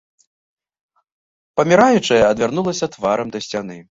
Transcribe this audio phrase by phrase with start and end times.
[1.61, 3.81] Паміраючая адвярнулася тварам да сцяны.